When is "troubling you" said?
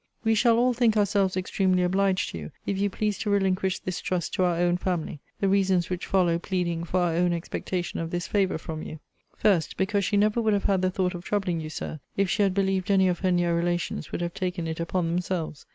11.23-11.69